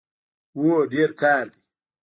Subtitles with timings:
[0.57, 1.61] هو، ډیر کار دی